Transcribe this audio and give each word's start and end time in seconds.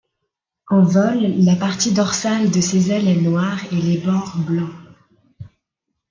En 0.77 0.81
vol, 0.83 1.19
la 1.47 1.55
partie 1.55 1.93
dorsale 1.93 2.49
de 2.49 2.59
ses 2.59 2.89
ailes 2.91 3.07
est 3.07 3.21
noire 3.21 3.59
et 3.71 3.75
les 3.75 3.99
bords 3.99 4.35
blancs. 4.37 4.73